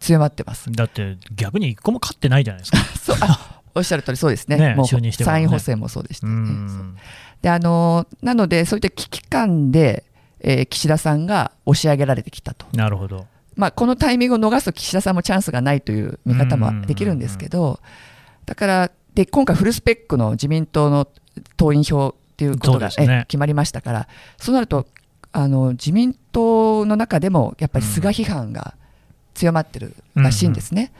[0.00, 0.70] 強まってます。
[0.70, 2.78] だって逆に一個も勝ってないじゃないですか。
[3.00, 4.56] そうあおっしゃる通りそうですね。
[4.56, 6.32] ねもう参院補選もそうでしたね。
[6.32, 6.96] ん
[7.42, 10.04] であのなのでそういった危機感で、
[10.40, 12.66] えー岸田さんが押し上げられてきたと。
[12.74, 13.26] なるほど。
[13.56, 17.80] まあ、このタイミングを逃すと岸田さんもチャンスがないという見方もできるんですけど、
[18.46, 21.08] だからで今回、フルスペックの自民党の
[21.56, 24.86] 党員票っていうことが、ねえ決まりましたから、そうなると
[25.32, 28.74] あの自民党の中でもやっぱり菅批判が
[29.34, 30.92] 強まってるらしいんですね。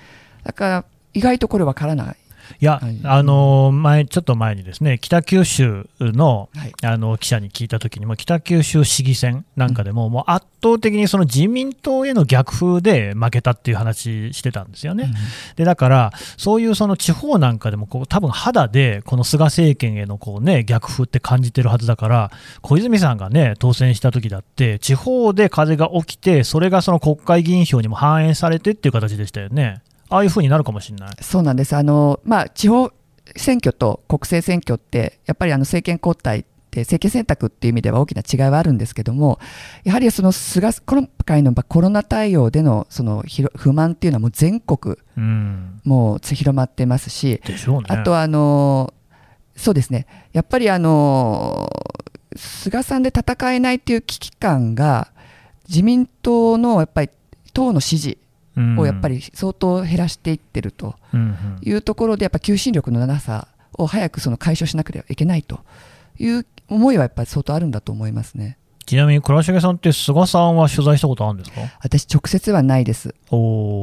[0.43, 2.17] だから意外とこれ分からない。
[2.61, 15.13] いや、はいあの前ちょっと前にですね北九州のはいあの記者に聞いたときにも、北九州市議選なんかでも、もう圧倒的にその自民党への逆風で負けたっていう話してたんですよね。
[15.57, 22.31] でだから、そういうその地方なんかでもこう、多分肌でこの菅政権へのこう、ね、逆風って感じてるはずだから、
[22.63, 29.83] 小泉さんが、ね、当選した時だって、地方で風が起きて、それがその国会議員票にも反映されてっていう形でしたよね。
[30.11, 31.11] ああいう風になるかもしれない。
[31.21, 31.77] そうなんです。
[31.77, 32.91] あの、まあ、地方
[33.37, 39.39] 選挙と国政選挙って、やっぱりあの政権交代って、政権選択っていう意味では大きな違いはあるんですけども、
[39.85, 47.41] やはりその菅、今回のコロナ対応でのその広不満っていうのはもう全国、うん、もう広まってますし、
[47.89, 48.01] ね。
[48.01, 48.95] あとはあの、
[49.57, 51.71] そうですね、やっぱりあの、
[52.37, 55.09] 菅さんで戦えないっていう危機感が、
[55.69, 57.11] 自民党のやっぱり
[57.53, 58.19] 党の支持
[58.79, 60.97] をやっぱり相当減らしていってると。
[61.63, 65.61] いうところで、やっぱ求心力のなさを早くその解消しなければいけないと
[66.19, 68.59] いう思いはやっぱり相当あるんだと思いますね。
[68.87, 71.61] ちなみに倉重さんって菅さんは取材したことあるんですか？
[71.83, 73.15] 私、直接はないです。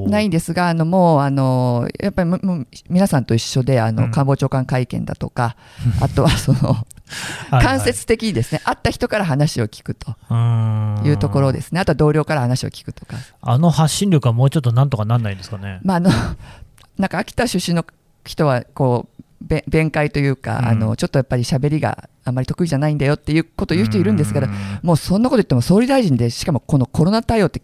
[0.07, 5.57] ないんですが、あのもうあのやっぱりももう皆さんと一緒で、あのうん官房長官会見だとか、
[6.01, 6.87] あとはその
[7.51, 10.15] 間接的にですね、会った人から話を聞くと。
[11.03, 15.79] いうところですね、あとは同僚から話を聞くとか、あの発信力はもうちょっとなんとかなんないんですかね。
[15.83, 16.09] まあ、あの
[16.97, 17.85] なんか秋田出身の
[18.25, 20.65] 人はこうべ弁解というか、うん。
[20.67, 24.53] あのちょっとやっぱり喋りがあまり得意じゃないんだよっていうことを言う人いるんですけどう、ん。
[24.81, 27.61] もうそんなこと言っても総理大臣で、しかもこのコロナ対応って、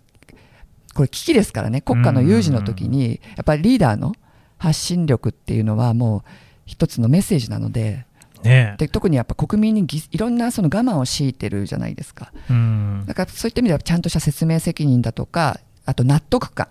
[0.93, 4.13] これ危機ですからね、国家の有事の時に、やっぱりリーダーの
[4.57, 6.21] 発信力っていうのは、もう
[6.65, 8.05] 一つのメッセージなので、
[8.43, 8.73] ね。
[8.75, 12.31] えで特にやっぱ国民にぎいろんなその我慢を強いてるじゃないですか。
[12.49, 13.03] うん。
[13.05, 16.67] だからそういった意味では、ちゃんとした説明責任だとか、あと納得感。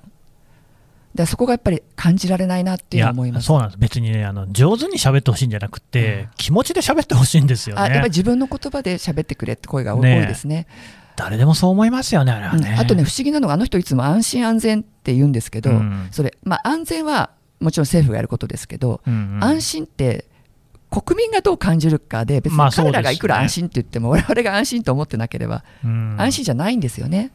[1.14, 3.46] でそこがやっぱり感じられないなっていうのは思います。
[3.46, 3.78] そうなんです。
[3.78, 6.28] 別にねあの上手に喋ってほしいんじゃなくて、うん。
[6.36, 7.82] 気持ちで喋ってほしいんですよね。
[7.82, 10.66] あやっぱり自分の言葉で喋ってくれって声が多いですね。
[11.16, 12.78] 誰でもそう思いますよねあれはね、うん。
[12.78, 16.08] あとね不思議なのがあの人いつも安心安全って言うんですけど、うん。
[16.12, 19.44] それまあ安全はもちろん政府がやることですけど、うんうん。
[19.44, 20.26] 安心って
[20.90, 26.16] 国民がどう感じるかで別に彼らがいくら安心って言っても 我々が安心と思ってなければうん。
[26.18, 27.30] 安心じゃないんですよね。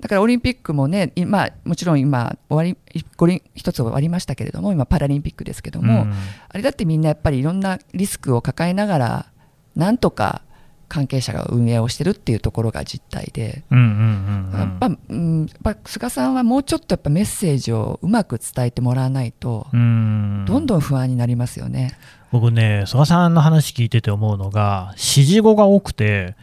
[0.00, 6.12] だからオリンピックもね、今もちろん今終わり五輪一つ終わりましたけれども、今パラリンピックですけども、うん。
[6.48, 9.26] あれだってみんなやっぱりいろんなリスクを抱えながら、
[9.74, 10.42] なんとか
[10.88, 14.58] 関係者が運営をしてるっていうところが実態で、うんうんうんうん。
[14.58, 20.44] やっぱ、うん、やっぱ菅さんはもうちょっとやっぱメッセージをうまく伝えてもらわないと、うん。
[20.46, 21.96] どんどん不安になりますよね。
[22.32, 26.34] 僕ね、菅さんの話聞いてて思うのが、指示語が多くて、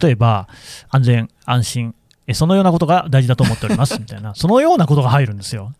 [0.00, 0.48] 例えば、
[0.88, 1.94] 安全、安心、
[2.26, 5.72] えそのようなことが大事だと思っております みたいな、そのようなことが入るんですよ。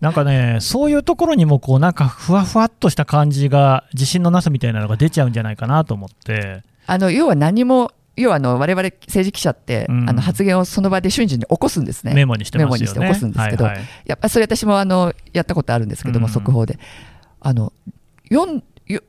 [0.00, 12.14] なんかね、そういうところにも、こう、なんかふわふわっとした感じが、自信のなさみたいなのが出ちゃうんじゃないかなと思って、あの要は何も要はあの我々政治記者って、うんあの発言をその場で瞬時に起こすんですね。
[12.14, 13.00] メモにしてますよね。
[13.00, 16.78] メモにして起こすんですけどはいはいやっぱそれ私もあのやったことあるんですけども、うん速報で
[17.40, 17.72] あの
[18.30, 18.62] 読んよ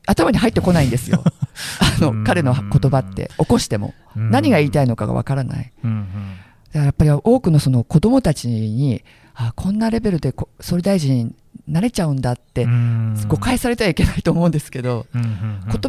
[0.06, 1.22] 頭に入ってこないんですよ。
[1.80, 2.24] あの、うん。
[2.24, 4.30] 彼の言葉って起こしても、うん。
[4.30, 5.72] 何が言いたいのかがわからない。
[5.82, 9.02] だからやっぱり多くのその子どもたちに
[9.34, 11.34] あこんなレベルでこ総理大臣に
[11.66, 13.16] なれちゃうんだって、うん。
[13.28, 15.22] 誤解されてはいけないと思うんですけど、言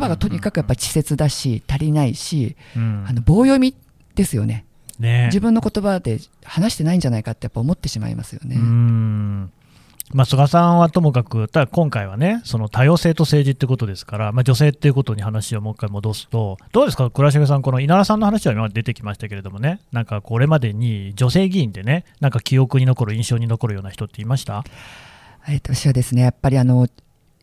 [0.01, 3.05] 葉がとにかくやっぱり稚拙だし足りないし、うん。
[3.07, 3.75] あの棒読み
[4.15, 4.65] ですよね。
[4.99, 5.25] ね。
[5.27, 8.57] 自分の言葉で話してないんじゃないかってやっぱ思ってしまいますよね。
[10.11, 24.63] まあ、菅さんはともかく、ただ今回はね、その多様性と政治ってことですから、まあ、女性っていうことに話をもう一回戻すと、どうですか、倉重さん、この稲田さんの話は今まで出てきましたけれどもね、なんかこれまでに女性議員でね、なんか記憶に残る、印象に残るような人っていました？
[25.47, 26.87] えっと私はですねやっぱりあの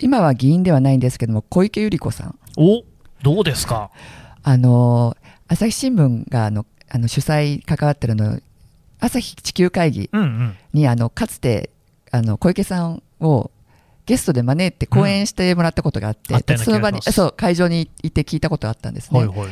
[0.00, 2.38] 今は議員ではないんですけども小池百合子さん。
[2.56, 2.82] お
[3.22, 3.90] どうですか、
[4.42, 8.40] あの朝日新聞があのあの主催関わってるの
[8.98, 11.70] 朝日地球会議うんうん、にあのかつて
[12.10, 13.50] あの小池さんを
[14.06, 19.48] ゲストで招いて講演してもらったことがあって、うなその場にそう会場に行って聞いたことがあったんですね、はいはい。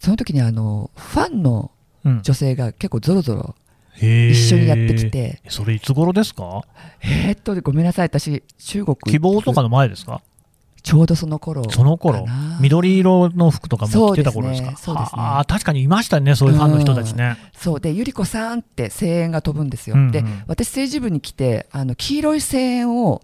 [0.00, 1.70] その時にあのファンの
[2.04, 3.56] うん、女性が結構ぞろぞろ
[3.96, 6.62] 一緒にやってきて、それいつ頃ですか？
[7.00, 8.06] えーっとごめんなさい。
[8.06, 10.22] 私中国希望とかの前ですか？
[10.86, 12.24] ちょうどその頃その頃
[12.60, 14.76] 緑色の服とかも着てた頃ですか？
[14.76, 15.20] そうですね。
[15.20, 15.26] ね。
[15.26, 17.80] ああ確かにいましたねそういうファンの人たちね、そう。
[17.80, 20.10] で百合子さんって声援が飛ぶんですよ、うんうん。
[20.12, 23.20] で私政治部に来てあの黄色い声援を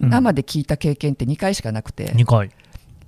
[0.00, 0.10] うん。
[0.10, 2.52] 生で聞いた経験って2回しかなくて、2回。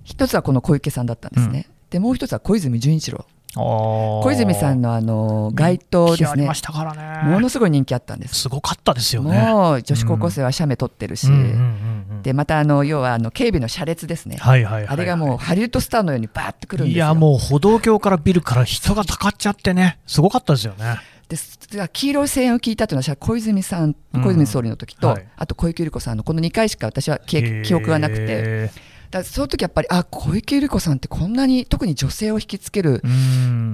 [0.02, 3.24] 一つはこの小池さんだったんですね、でもう一つは小泉純一郎
[3.56, 6.30] 小小泉さんのあの街頭ですね。
[6.30, 7.30] ありましたからね。
[7.30, 8.34] ものすごい人気あったんです。
[8.34, 9.38] すごかったですよね。
[9.52, 12.22] もう女子高校生は写メ撮ってるし、うんうんうんうん。
[12.22, 14.92] でまたあの要はあの警備の車列ですね、はいはいはいはい。
[14.92, 17.04] あれがもうハリウッドスターのようにバーってくるんですよ。
[17.04, 19.98] いやもう歩道橋からビルから人がたかっちゃってね。
[20.06, 20.98] すごかったですよね。
[21.28, 21.36] で
[21.92, 24.22] 黄色い声援を聞いたというのは小泉さんうん。
[24.22, 25.26] 小泉総理の時と、はい。
[25.36, 28.26] あと小池百合子さんのこの2回しか私は記記憶がなくて。
[28.28, 28.70] へ
[29.10, 33.02] だその時やっぱりあ小池百合子さんってこんなに特に女性を引きつける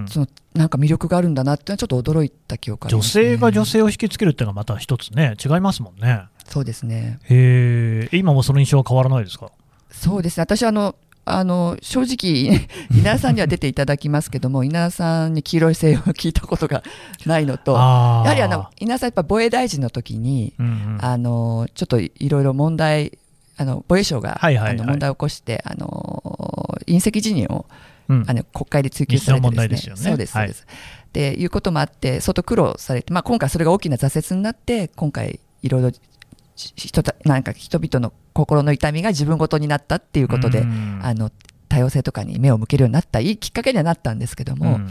[0.09, 6.23] そのなんか魅力があるんだなっていうのはちょっと驚いた記憶あり女性が女性を引きつけるっていうのがまた一つね違いますもんね。
[6.49, 7.19] そうですね。
[7.25, 9.51] へえ今もその印象は変わらないですか？
[9.91, 10.43] そうですね。
[10.43, 10.95] 私あの
[11.29, 16.85] あの正直 稲田さんには出ていただきますけども稲田さんに黄色い声援を聞いたことが
[17.27, 20.99] ないのとやはりあの稲田さんやっぱ防衛大臣の時にうんうん。
[21.05, 23.19] あのちょっといろいろ問題
[23.57, 24.75] あの防衛省が、はいはいはい。
[24.77, 27.67] あの問題を起こしてあの隕石辞任を
[28.09, 28.25] うん。
[28.29, 30.01] あの国会で追及されてですよね。
[30.01, 30.53] そうです、はい。
[30.53, 30.67] そう
[31.13, 35.91] でいうこともあって、相当苦労されて、まあ、今回それが大きな挫折になって、今回いろいろ
[36.55, 41.01] し人たなんか人々の心の痛みが自分ごとになったっていうことで、うん。
[41.03, 41.33] あの
[41.69, 44.89] 多様性とかに目を向けるようになったいいきっかけにはなったんですけども、うん。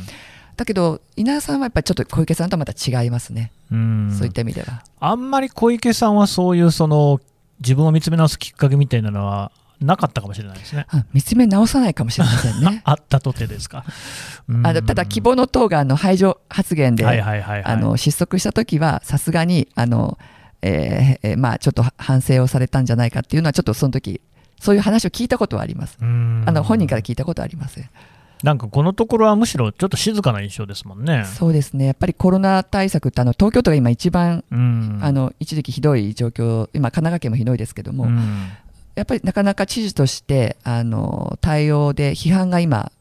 [0.58, 4.16] だけど稲田さんはやっぱりちょっと小池さんとはまた違いますね、うん。
[4.18, 4.84] そういった意味では。
[5.00, 7.22] あんまり小池さんはそういうその
[7.60, 10.86] 自分を見つめ直すきっかけみたいなのはなかったかもしれないですね。
[10.90, 12.82] あ見つめ直さないかもしれませんね。
[12.86, 13.84] あったとてですか。
[14.48, 20.18] うんあのただ、希望の党があの排除発言で、あの失速した時は、さすがにあの、
[20.62, 24.22] えーえーまあ、ちょっと反省をされたんじゃないかっていうのは、ちょっとその時
[24.60, 25.98] そういう話を聞いたことはあります。
[26.02, 27.82] うんあの本人から聞いたことはあります。
[28.46, 31.26] なんかこのところはむしろちょっと静かな印象ですもんね。
[31.26, 35.00] そうですね、やっぱりコロナ対策って、あの東京都が今、一番、うん。
[35.02, 38.50] あの一時期ひどい状況、今、神奈川県もひどいですけども、うん。
[38.94, 42.92] やっぱりなかなか知事としてあの対応で批判が今、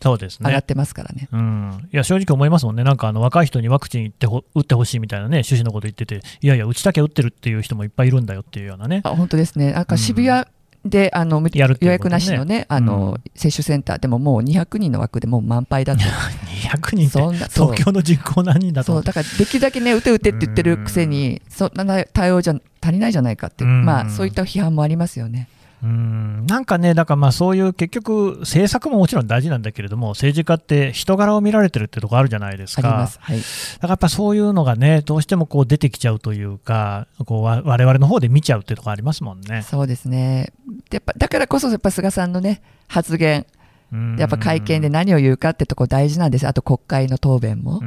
[0.00, 0.48] そうですね。
[0.48, 1.28] 上がってますからね。
[1.32, 9.72] うん、いや正直思いますもんね、なんかあの若い人にワクチンってほ打ってほしいみたいなね、趣旨のこと言ってて、いやいや、打ちたきゃ打ってるっていう人もいっぱいいるんだよっていうようなね、あ本当ですね。
[9.72, 10.46] なんか渋谷
[10.84, 16.02] で、あの予約なしのね、あの、接種センターでももう200人の枠でもう満杯だと。
[16.02, 18.92] 200人そんなって、東京の人口何人だと。
[18.94, 23.84] そうだからできるだけね、打て打てって言ってるくせに、そんな対応じゃ足りないじゃないかって、うん。
[23.84, 25.48] まあ、そういった批判もありますよね。
[25.82, 32.82] うんなんかね、だからまあそういう結局、政策ももちろん大事なんだけれども、政治家って人柄を見られてるってとこあるじゃないですか。
[32.82, 33.08] だか
[33.80, 39.62] らやっぱそういうのがね、どうしてもこう出てきちゃうというか、こうわ我々の方で見ちゃうってとこありますもんね。
[39.62, 40.52] そうですね。
[40.88, 43.61] でやっぱだからこそ、やっぱ菅さんのね、発言、うん
[44.18, 46.46] やっぱ会見で何を言うかってとこ大事なんです。
[46.46, 47.80] あと国会の答弁も。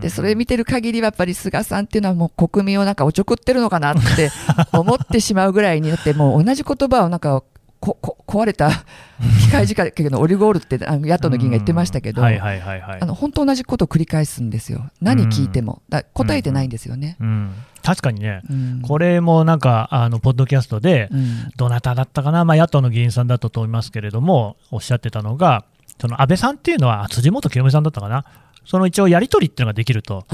[0.00, 4.30] でそれ見てる限りはやっぱり菅さんっていうのはもう国民をなんかおちょくってるのかなって
[4.72, 7.42] 思ってしまうぐらいにだってもう同じ言葉をなんか
[7.80, 8.70] ここ壊れた
[9.40, 14.90] 機械仕掛けのオリゴールってあの野党の議員が言ってましたけど、本当同じことを繰り返すんですよ。
[15.00, 15.82] 何聞いても。
[15.88, 17.16] だ答えてないんですよね。
[17.20, 18.82] うん、確かにね、うん。
[18.82, 21.50] これもなんか、あのポッドキャストで、うん。
[21.56, 25.64] どなただったかな、まあ、野党の議員さんだったと思いますけれども、おっしゃってたのが、
[26.00, 28.24] その安倍さんっていうのは、あ辻元清美さんだったかな、
[28.64, 30.26] その一応、やり取りっていうのができると。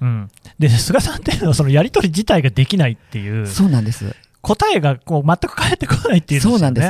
[0.00, 0.28] うん、
[0.58, 4.14] で菅さんっていうのは、そのやり取り自体ができないっていう、そうなんです。
[4.44, 6.58] 答えがこう全く返ってこないっていうんですよね。
[6.58, 6.88] そうなんです。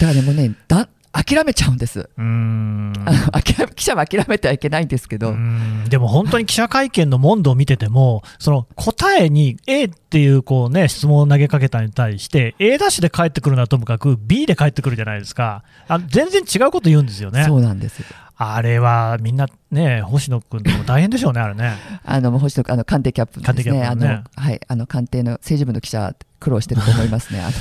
[0.00, 2.00] だからね、もうね、だ諦めちゃうんです。
[2.00, 2.92] うーん
[3.32, 5.34] 諦め記者は諦めてはいけないんですけど、
[5.88, 17.44] でも本当に記者会見の問答を見てても、その答えに A っていうこう、ね、質問を投げかけたに対して、A ダッシュで返ってくるのはともかく、B で返ってくるじゃないですか、あ全然違うこと言うんですよね。
[17.44, 18.02] そうなんです。
[18.38, 21.72] あれはみんなね、星野君とも大変でしょうね、あれね。
[22.04, 23.86] あの、星野あの官邸キャップですね。
[23.86, 27.40] あキャップのはい、あの官邸の政治部の記者は苦労してると思いますね。
[27.40, 27.52] あの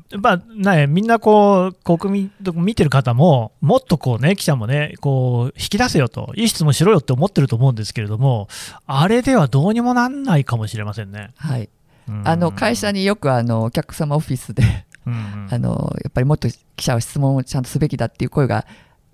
[0.20, 0.42] まあ
[0.76, 8.48] ね、みんなこう国民と見てる方も、もっとこうね、記者もね、こう引き出せよと、いい質問しろよって思ってると思うんですけれども、
[8.86, 11.30] あれではどうにもなんないかもしれませんね。
[11.36, 11.68] はい。
[12.08, 14.86] うんあの会社によくあのお客様オフィスで、
[15.50, 18.66] あのやっぱりもっと記者は質問をちゃんとすべきだっていう声が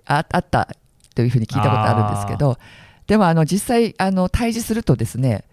[0.06, 0.68] ああった
[1.14, 2.58] というふうに聞いたことあるんですけど、
[3.06, 5.44] でもあの実際あの対峙するとですね、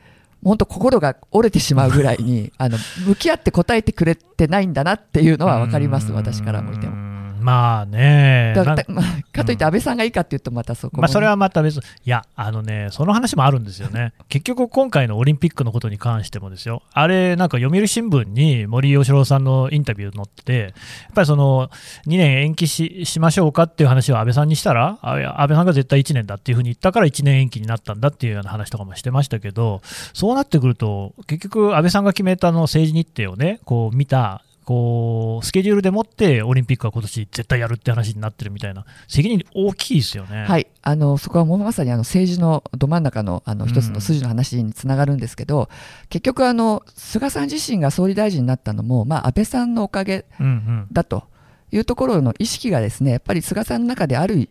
[0.46, 2.78] 本当心が折れてしまうぐらいにあの
[3.08, 7.05] 向き合って答えてくれてないんだなっていうのは分かります、私からもいても。
[7.46, 8.84] うんまあね、なだ
[9.32, 11.02] かといって安倍さんがいいかっていうとまたそこも。
[11.02, 20.72] ね、まあ、それはまた別、いや、あのね、その話もあるんですよね、 結局、今回のオリンピックのことに関してもですよ、あれ、なんか読売新聞に森喜朗さんのインタビュー載ってて、やっ
[21.14, 21.70] ぱりその
[22.08, 29.82] 2年延期ししましょうかっていう話を安倍さんにしたら、安倍さんが絶対1年だっていうふうに言ったから1年延期になったんだっていうような話とかもしてましたけど、
[30.14, 34.45] そうなってくると、結局、安倍さんが決めたあの政治日程をね、こう見た。
[34.66, 40.46] こうスケジュールでもってオリンピックは今年絶対やるって話になってるみたいな責任大きいですよね。
[40.46, 45.70] はい、あのそこはもうまさにあの政治のど真ん中のあの一つの筋の話につながるんですけど、
[46.10, 50.88] 結局あの、菅さん自身が総理大臣になったのも、まあ、安倍さんのおかげうんうん。
[50.92, 51.24] だと
[51.72, 54.50] いうところの意識がですねやっぱり菅さんの中である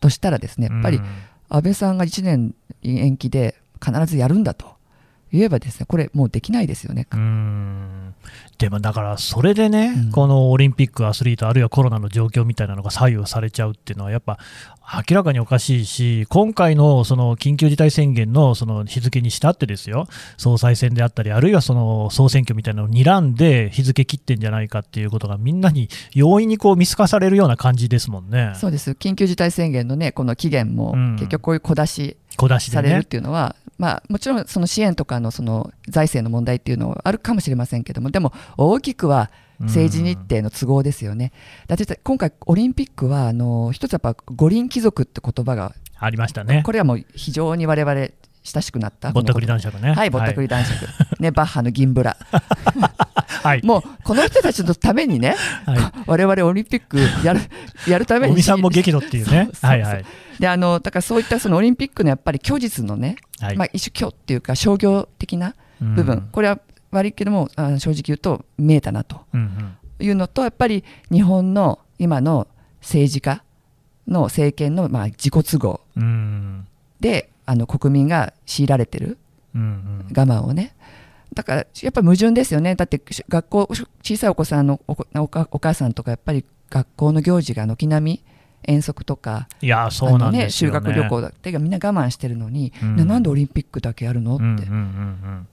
[0.00, 1.04] としたらですねやっぱりうん。
[1.50, 4.79] 安倍さんが1年延期で必ずやるんだと
[5.32, 7.06] 言えばですねこれもうできないですよね。
[7.10, 8.14] うーん。
[8.58, 10.10] でもだから、それでね、うん。
[10.10, 14.38] このオリンピック、アスリート、あるいはコロナの状況みたいなのが左右されちゃうっていうのは、やっぱ
[15.08, 28.90] 明らかにおかしいし、今回のその緊急事態宣言のその日付にしたってですよ、総裁選であったり、あるいはその総選挙みたいなのを睨んで日付切ってんじゃないかっていうことが、みんなに容易にこう見透かされるような感じですもんね、そうです。
[28.90, 31.16] 緊急事態宣言のねこの期限もうん。
[31.16, 33.04] 結局こういう小出し小出しでされるっね。
[33.04, 41.32] ていうのは、まあ、もちろんその支援とかのその財政の問題っていうのはあるかもしれませんけどもでも大きくは政治日程の都合ですよね。
[41.66, 48.08] だって今回オリンピックはあの一つやっぱ五輪貴族って言葉がありましたね、これはもう非常に我々
[48.42, 49.92] 親しくなったぼったくり男爵ね。
[49.92, 50.86] はいぼったくり男爵、
[51.20, 52.16] ねバッハの銀ブラ。
[53.42, 57.40] はい、 もうこの人たちのためにねはい、我々オリンピックやる
[57.86, 58.32] やるために。
[58.32, 59.50] 尾身さんも激怒っていうね。
[59.60, 60.04] はいはい。
[60.38, 63.56] であのだからそういったそのオリンピックのやっぱり虚実のね、はい。
[63.56, 66.58] まあ、一種虚っていうか商業的な部分、これは
[66.90, 69.20] 悪いけどもあ正直言うと見えたなと。
[69.34, 69.76] うんうん。
[70.04, 72.48] いうのとやっぱり日本の今の
[72.80, 73.42] 政治家
[74.08, 76.66] の政権のまあ自己都合うんうん。
[77.00, 79.18] であの国民が強いられてる
[79.56, 80.72] うんうん我慢をね
[81.34, 83.68] だからやっぱり矛盾ですよねだってし学校
[84.02, 84.94] 小さいお子さんのお
[85.26, 88.24] 母お母さんとかやっぱり学校の行事が軒並み
[88.62, 90.74] 遠足とかいや、そうなんね、ですよ、ね。
[90.78, 94.36] 修学旅行だってみんな我慢してるのに、うんななんでオリンピックだけやるの？
[94.36, 94.72] って、うんうんうんう
[95.38, 95.48] ん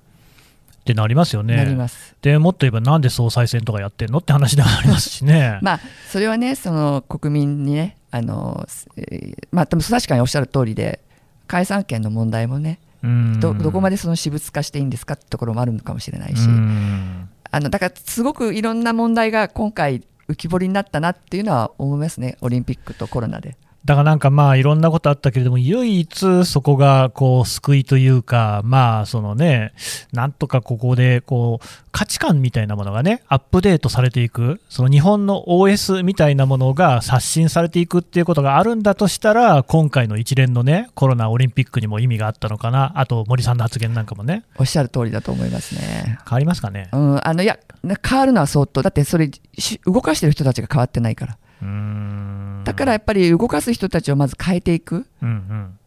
[0.82, 1.56] ってなりますよね。
[1.58, 2.16] なります。
[2.22, 5.60] でもっと言えば、なんで総裁選とかやってんのって話ではありますしね。
[5.64, 5.80] まあ、
[6.10, 11.02] それはね、その国民にね、あのえーまあ、でも確かにおっしゃる通りで、
[11.48, 23.56] 解散権の問題もね、うんどどこまでその私物化していいんですかってところもあるのかもしれないし、うんあのだからすごくいろんな問題が今回、浮き彫りになったなっていうのは思いますね、オリンピックとコロナで。
[23.88, 29.72] だからなんかまあいろんなことあったけれども、唯一そこがこう救いというか、まあそのね、
[30.12, 46.20] なんとかここでこう価値観みたいなものがね、アップデートされていく、その日本の OS みたいなものが刷新されていくっていうことがあるんだとしたら、今回の一連のね、コロナオリンピックにも意味があったのかな、あと森さんの発言なんかもね、おっしゃる通りだと思いますね。
[46.28, 46.90] 変わりますかね？
[46.92, 47.58] うん、あのいや
[48.06, 55.80] 変わるのは相当、だってそれ、し動かしてる人たちが変わってないから、だからやっぱり動かす人たちをまず変えていく、うんうん。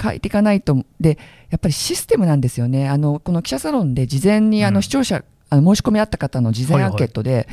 [0.00, 1.18] 変えていかないと、で
[1.50, 4.74] やっぱりシステムなんですよね、あのこの記者サロンで事前にあうん。
[4.74, 7.48] の視聴者、あの申し込みあった方の事前アンケートで、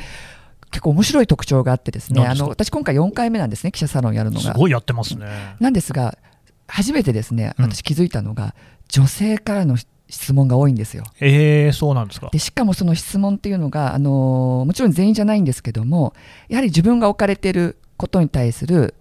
[0.70, 2.26] 結構面白い特徴があって、ですね。
[2.26, 4.52] あの私、今回4回目なんですね、記者サロンやるのが。
[4.52, 5.56] すごいやってますね。
[5.60, 6.18] なんですが、
[6.66, 7.64] 初めてですね、うん。
[7.66, 8.56] 私気づいたのが、
[8.88, 9.76] 女性からの
[10.14, 11.04] 質問が多いんですよ。
[11.20, 12.28] えー、そうなんですか。
[12.32, 16.14] でしかもその質問っていうのが、あのーもちろん全員じゃないんですけども、
[16.48, 18.94] やはり自分が置かれていることに対する、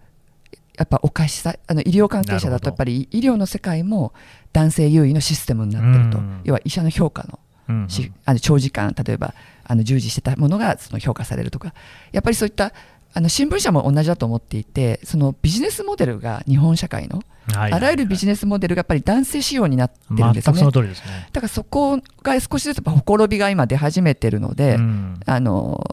[0.78, 4.14] やっぱおかしさ、あの医療関係者だと、やっぱり医療の世界も
[4.53, 6.41] 男性優位のシステムになってると、うん。
[6.43, 7.39] 要は医者の評価の
[7.70, 7.89] うんうん。
[7.89, 9.34] しあの長時間、例えば
[9.64, 11.74] あの従事してたものがその評価されるとか、
[12.11, 12.74] やっぱりそういった
[13.16, 17.18] あの新聞社も同じだと思っていて、そのビジネスモデルが日本社会の、
[17.53, 20.53] はいあらゆるビジネスモデルがやっぱり男性仕様になってるんですね。
[20.95, 21.28] すね。
[21.34, 25.20] だからそこが少しずつほころびが今出始めてるので、うん。
[25.26, 25.84] あの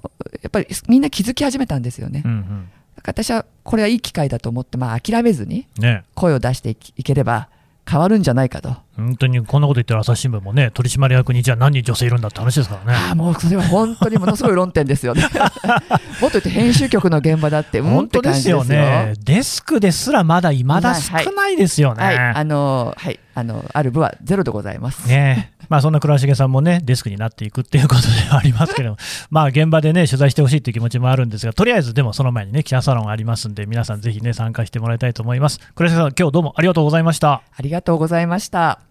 [0.43, 2.23] やっぱりみんな気づき始めたんですよね。
[2.25, 2.69] うんうん。
[3.05, 6.05] 私はこれはいい機会だと思って、まあ、諦めずにね。
[6.15, 7.49] 声を出していければ
[7.89, 8.77] 変わるんじゃないかと。
[8.97, 12.99] 本当にこんなこと言ってる朝日新聞もね、取締役にじゃあ何人女性いるんだって話ですからね。
[12.99, 15.23] ああもうそれは本当にものすごい論点ですよね。
[16.21, 18.65] もっと言って編集局の現場だって、本て当ですよ。
[18.65, 19.15] ね。
[19.25, 22.05] デスクですらまだいまだ少ないですよね。
[22.05, 25.09] はい、あのはい、あのある部はゼロでございます。
[25.09, 28.97] ねまあそんな倉重さんもね、デスクになっていくっていうことではありますけど、
[29.31, 35.61] まあ現場でね、取材してほしいっていう気持ちもあるんですが、とりあえずでもその前にね、記者サロンありますんで、皆さんぜひね、参加してもらいたいと思います。
[35.77, 37.43] 倉重さん、今日どうもありがとうございました。
[37.57, 38.90] ありがとうございました。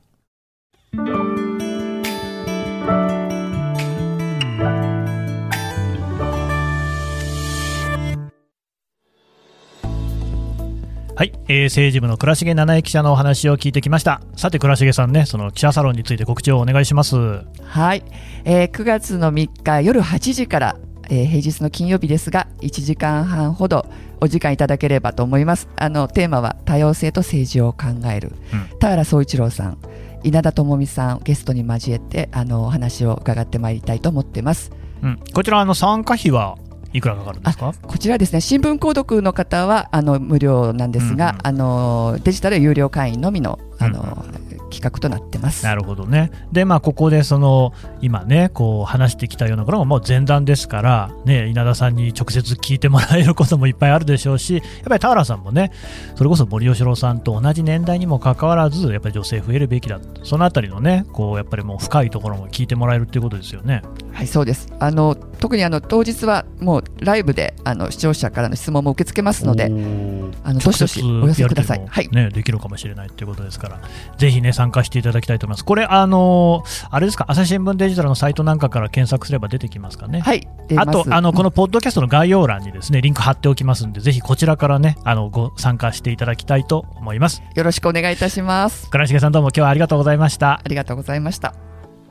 [11.20, 14.22] はい、えー政治部の倉重七重記者のお話を聞いてきました。
[14.38, 17.18] さて倉重さんね、その記者サロンについて告知をお願いします。
[17.18, 18.06] はい、
[18.46, 20.78] えー9月の3日夜8時から、
[21.10, 23.86] えー平日の金曜日ですが1時間半ほど
[24.22, 25.68] お時間いただければと思います。
[25.76, 28.80] あのテーマは多様性と政治を考える、うん。
[28.80, 29.78] 田原総一郎さん
[30.24, 34.72] 稲田朋美さんをゲストに交えてあのお話を伺ってまいりたいと思ってます。
[35.02, 36.58] うん、こちらあの参加費は
[36.94, 37.74] いくらかかるんですか？
[37.82, 44.26] こちらですね新聞購読の方はあの無料なんですが、うんうんあのデジタル有料会員のみのあの、
[44.70, 46.32] 企画となってますなるほどね。
[46.52, 55.72] で、まあ、ここでその今ね、こう話してきたようなことももう前段ですから、ね、稲田さんに直接聞いてもらえることもいっぱいあるでしょうし、やっぱり田原さんもね、
[56.16, 63.82] それこそ森喜朗さんと同じ年代にもかかわらず、やっぱり女性増えるべきだ、そのあたりのね、こうやっぱりもう深いところも聞いてもらえるっていうことですよね。
[64.12, 64.68] はい、そうです。
[64.80, 71.86] あの特にあの当日はもうライブであの視聴者からの質問も受け付けますので、あのどしどしお寄せください。
[71.88, 72.10] はい。
[72.10, 73.82] ね、できるかもしれないということですから、
[74.18, 75.66] ぜひね、参加していただきたいと思います。
[75.66, 80.20] これ、あのあれですか、朝日新聞デジタルのサイトなんかから検索すれば出てきますかね。
[80.20, 80.48] はい。
[80.68, 87.42] 出あますと、あの、このポッドキャストの概要欄にですね、リンク貼っておきますんで、ぜひこちらからね、あの、ご参加していただきたいと思います。
[87.56, 88.90] よろしくお願いいたします。
[88.90, 90.62] 倉重さんどうも今日はありがとうございましたあ。
[90.70, 91.54] りがとうございました。